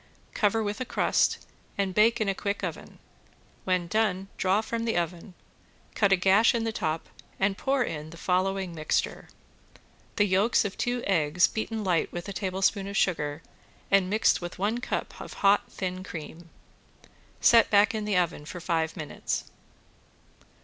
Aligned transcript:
Cover 0.33 0.63
with 0.63 0.81
a 0.81 0.83
crust 0.85 1.45
and 1.77 1.93
bake 1.93 2.19
in 2.19 2.27
a 2.27 2.33
quick 2.33 2.63
oven. 2.63 2.97
When 3.65 3.85
done 3.85 4.29
draw 4.35 4.61
from 4.61 4.85
the 4.85 4.97
oven, 4.97 5.35
cut 5.93 6.11
a 6.11 6.15
gash 6.15 6.55
in 6.55 6.63
the 6.63 6.71
top, 6.71 7.07
and 7.39 7.55
pour 7.55 7.83
in 7.83 8.09
the 8.09 8.17
following 8.17 8.73
mixture: 8.73 9.27
The 10.15 10.25
yolks 10.25 10.65
of 10.65 10.75
two 10.75 11.03
eggs 11.05 11.47
beaten 11.47 11.83
light 11.83 12.11
with 12.11 12.27
a 12.27 12.33
tablespoon 12.33 12.87
of 12.87 12.97
sugar 12.97 13.43
and 13.91 14.09
mixed 14.09 14.41
with 14.41 14.57
one 14.57 14.79
cup 14.79 15.21
of 15.21 15.33
hot 15.45 15.71
thin 15.71 16.03
cream. 16.03 16.49
Set 17.39 17.69
back 17.69 17.93
in 17.93 18.03
the 18.05 18.17
oven 18.17 18.43
for 18.45 18.59
five 18.59 18.97
minutes. 18.97 19.51